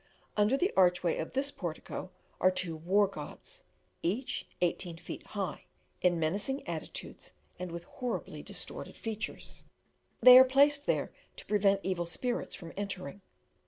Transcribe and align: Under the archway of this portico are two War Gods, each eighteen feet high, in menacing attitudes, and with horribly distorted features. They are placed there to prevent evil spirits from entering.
Under 0.35 0.57
the 0.57 0.73
archway 0.75 1.19
of 1.19 1.33
this 1.33 1.51
portico 1.51 2.09
are 2.39 2.49
two 2.49 2.75
War 2.75 3.05
Gods, 3.07 3.61
each 4.01 4.47
eighteen 4.59 4.97
feet 4.97 5.21
high, 5.37 5.65
in 6.01 6.19
menacing 6.19 6.67
attitudes, 6.67 7.33
and 7.59 7.71
with 7.71 7.83
horribly 7.83 8.41
distorted 8.41 8.97
features. 8.97 9.61
They 10.19 10.39
are 10.39 10.43
placed 10.43 10.87
there 10.87 11.11
to 11.35 11.45
prevent 11.45 11.81
evil 11.83 12.07
spirits 12.07 12.55
from 12.55 12.73
entering. 12.75 13.21